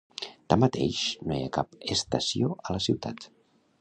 [0.53, 1.01] Tanmateix,
[1.31, 3.29] no hi ha cap estació a la ciutat.